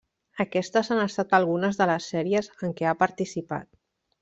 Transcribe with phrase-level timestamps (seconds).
[0.43, 3.71] Aquestes han estat algunes de les sèries en què ha participat.